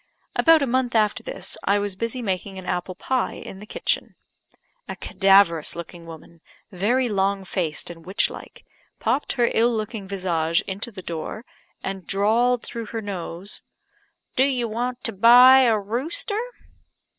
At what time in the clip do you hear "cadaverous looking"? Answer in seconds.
4.95-6.07